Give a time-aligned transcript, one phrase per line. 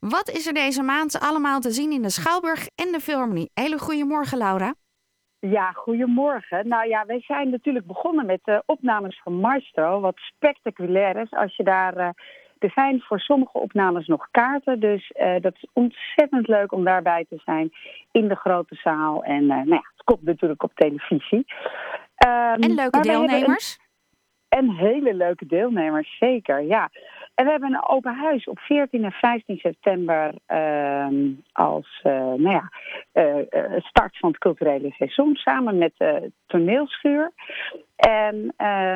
[0.00, 3.50] Wat is er deze maand allemaal te zien in de Schouwburg en de Philharmonie?
[3.54, 4.74] Hele goede morgen, Laura.
[5.38, 6.68] Ja, goedemorgen.
[6.68, 10.00] Nou ja, wij zijn natuurlijk begonnen met de opnames van Maestro.
[10.00, 11.30] Wat spectaculair is.
[11.30, 12.08] Als je daar, uh,
[12.58, 14.80] er zijn voor sommige opnames nog kaarten.
[14.80, 17.72] Dus uh, dat is ontzettend leuk om daarbij te zijn
[18.10, 19.24] in de grote zaal.
[19.24, 21.44] En uh, nou ja, het komt natuurlijk op televisie.
[22.26, 23.78] Um, en leuke deelnemers?
[24.48, 26.90] En hele leuke deelnemers, zeker, ja.
[27.34, 31.06] En we hebben een open huis op 14 en 15 september uh,
[31.52, 32.70] als uh, nou ja,
[33.12, 37.32] uh, start van het culturele seizoen samen met de toneelschuur.
[37.96, 38.54] En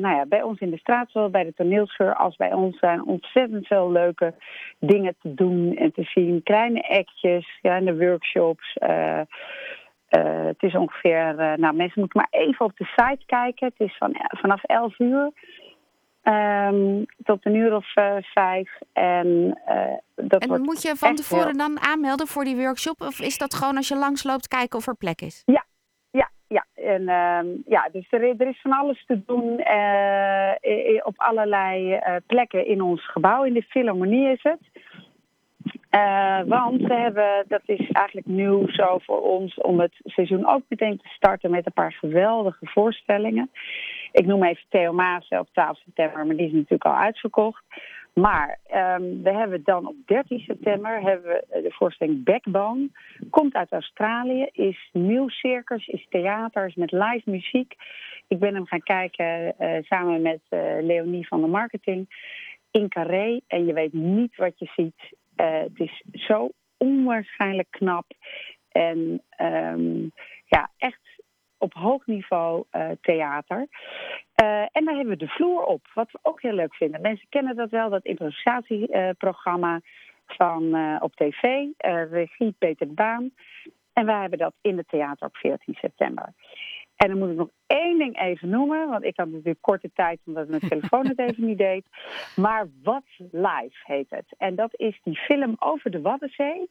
[0.00, 3.04] nou ja, bij ons in de straat, zowel bij de toneelschuur als bij ons, zijn
[3.04, 4.34] ontzettend veel leuke
[4.78, 6.42] dingen te doen en te zien.
[6.42, 8.76] Kleine actjes, de workshops.
[10.08, 13.72] Het is ongeveer, nou mensen moeten maar even op de site kijken.
[13.76, 15.30] Het is van, vanaf 11 uur.
[16.24, 18.78] Um, tot een uur of uh, vijf.
[18.92, 21.56] En, uh, dat en wordt moet je van tevoren heel...
[21.56, 23.00] dan aanmelden voor die workshop?
[23.00, 25.42] Of is dat gewoon als je langsloopt kijken of er plek is?
[25.46, 25.64] Ja,
[26.10, 26.64] ja, ja.
[26.74, 32.66] En, uh, ja dus er, er, is van alles te doen uh, op allerlei plekken
[32.66, 33.44] in ons gebouw.
[33.44, 34.60] In de Philharmonie is het.
[36.46, 40.96] Want we hebben, dat is eigenlijk nieuw zo voor ons, om het seizoen ook meteen
[40.96, 43.50] te starten met een paar geweldige voorstellingen.
[44.12, 47.64] Ik noem even Theo Maas op 12 september, maar die is natuurlijk al uitverkocht.
[48.14, 52.88] Maar um, we hebben dan op 13 september hebben we de voorstelling Backbone.
[53.30, 57.74] Komt uit Australië, is nieuw circus, is theater, is met live muziek.
[58.28, 62.08] Ik ben hem gaan kijken uh, samen met uh, Leonie van de marketing
[62.70, 63.40] in Carré.
[63.46, 65.18] En je weet niet wat je ziet.
[65.36, 68.06] Het is zo onwaarschijnlijk knap.
[68.72, 70.12] En um,
[70.46, 71.00] ja, echt
[71.60, 73.66] op hoog niveau uh, theater.
[74.42, 77.00] Uh, en daar hebben we de vloer op, wat we ook heel leuk vinden.
[77.00, 79.80] Mensen kennen dat wel, dat improvisatieprogramma
[80.26, 81.66] van op tv,
[82.10, 83.30] regie Peter de Baan.
[83.92, 86.32] En wij hebben dat in het theater op 14 september.
[86.96, 90.20] En dan moet ik nog één ding even noemen, want ik had natuurlijk korte tijd
[90.24, 91.86] omdat mijn telefoon het even niet deed.
[92.36, 94.34] Maar Wat Live heet het.
[94.38, 96.70] En dat is die film over de Waddenzee.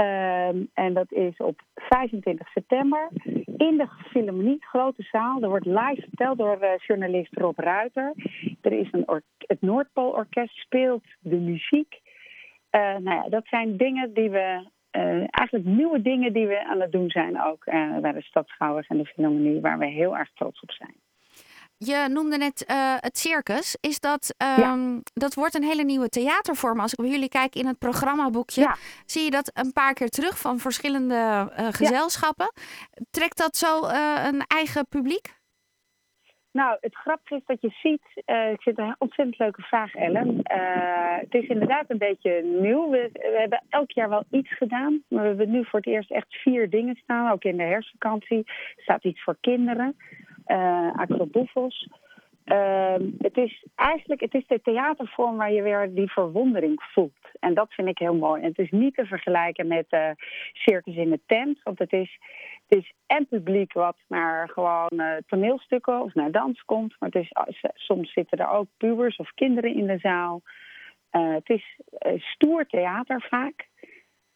[0.00, 3.08] Um, en dat is op 25 september
[3.56, 5.42] in de Philharmonie, grote zaal.
[5.42, 8.12] Er wordt live verteld door uh, journalist Rob Ruiter.
[8.60, 12.00] Er is een het Noordpoolorkest speelt de muziek.
[12.70, 16.80] Uh, nou ja, dat zijn dingen die we uh, eigenlijk nieuwe dingen die we aan
[16.80, 17.64] het doen zijn ook
[18.00, 20.94] bij de Stad Schouwers en de Philharmonie, waar we heel erg trots op zijn.
[21.84, 23.76] Je noemde net uh, het circus.
[23.80, 25.00] Is dat, um, ja.
[25.12, 26.80] dat wordt een hele nieuwe theatervorm.
[26.80, 28.76] Als ik bij jullie kijk in het programmaboekje, ja.
[29.06, 32.50] zie je dat een paar keer terug van verschillende gezelschappen.
[32.54, 32.62] Ja.
[33.10, 33.84] Trekt dat zo
[34.28, 35.38] een eigen publiek?
[36.52, 38.02] Nou, het grappige is dat je ziet,
[38.52, 40.40] ik vind een ontzettend leuke vraag, Ellen.
[41.20, 42.90] Het is inderdaad een beetje nieuw.
[42.90, 46.10] We, we, hebben elk jaar wel iets gedaan, maar we hebben nu voor het eerst
[46.10, 47.32] echt vier dingen staan.
[47.32, 48.42] Ook in de herfstvakantie
[48.76, 49.96] staat iets voor kinderen,
[52.44, 57.30] uh, het is eigenlijk het is de theatervorm waar je weer die verwondering voelt.
[57.40, 58.42] En dat vind ik heel mooi.
[58.42, 59.86] En het is niet te vergelijken met
[60.52, 62.18] circus in de tent, want het is
[62.68, 66.96] het is en publiek wat naar gewoon uh, toneelstukken of naar dans komt.
[66.98, 67.32] Maar het is,
[67.74, 70.42] soms zitten er ook pubers of kinderen in de zaal.
[71.10, 71.78] Het is
[72.16, 73.68] stoer theater vaak.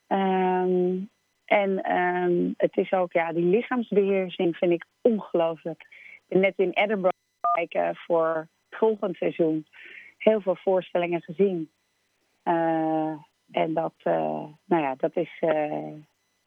[0.08, 1.10] Um,
[1.44, 5.86] en um, het is ook, ja, die lichaamsbeheersing vind ik ongelooflijk.
[6.28, 7.16] Ben net in Edinburgh
[7.52, 9.66] kijken voor het volgende seizoen.
[10.18, 11.70] Heel veel voorstellingen gezien.
[13.50, 13.94] en dat,
[14.64, 15.42] nou ja, dat is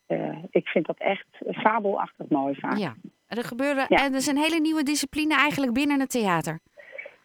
[0.07, 2.77] uh, ik vind dat echt fabelachtig mooi vaak.
[2.77, 2.95] Ja,
[3.27, 3.97] er gebeuren, ja.
[3.97, 6.59] en er is een hele nieuwe discipline eigenlijk binnen het theater.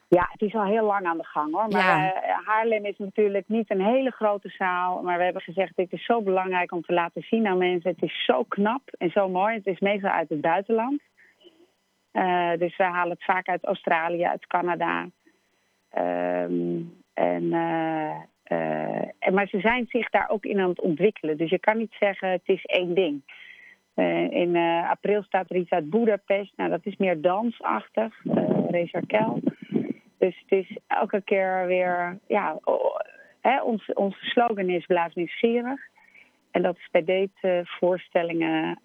[0.08, 1.68] Ja, het is al heel lang aan de gang hoor.
[1.68, 2.42] Maar ja.
[2.44, 5.02] Haarlem is natuurlijk niet een hele grote zaal.
[5.02, 7.90] Maar we hebben gezegd, dit is zo belangrijk om te laten zien aan mensen.
[7.90, 9.54] Het is zo knap en zo mooi.
[9.54, 11.00] Het is meestal uit het buitenland.
[12.12, 15.08] Uh, dus we halen het vaak uit Australië, uit Canada.
[15.98, 18.20] Um, en uh,
[19.32, 21.36] maar ze zijn zich daar ook in aan het ontwikkelen.
[21.36, 23.22] Dus je kan niet zeggen het is één ding.
[24.30, 24.56] In
[24.90, 26.52] april staat er iets uit Budapest.
[26.56, 28.24] Nou, dat is meer dansachtig.
[28.24, 29.40] Uh, Rezarkel.
[30.18, 32.18] Dus het is elke keer weer...
[32.26, 32.58] Ja,
[33.40, 35.80] hè, ons, onze slogan is blijf nieuwsgierig.
[36.50, 38.80] En dat is bij deze voorstellingen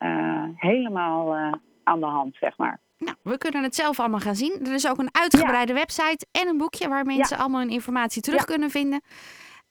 [0.56, 1.36] helemaal
[1.84, 2.80] aan de hand, zeg maar.
[2.98, 4.66] Nou, we kunnen het zelf allemaal gaan zien.
[4.66, 5.80] Er is ook een uitgebreide ja.
[5.80, 9.02] website en een boekje waar mensen allemaal hun informatie terug kunnen vinden.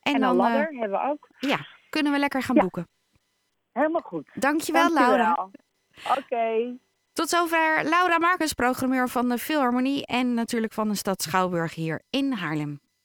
[0.00, 1.28] En, en dan, ladder uh, hebben we ook.
[1.38, 2.88] Ja, kunnen we lekker gaan boeken.
[3.72, 4.30] Helemaal goed.
[4.34, 5.16] Dankjewel, Dankjewel.
[5.16, 5.50] Laura.
[6.08, 6.18] Oké.
[6.18, 6.78] Okay.
[7.12, 12.02] Tot zover Laura Marcus, programmeur van de Philharmonie en natuurlijk van de stad Schouwburg hier
[12.10, 12.80] in Haarlem.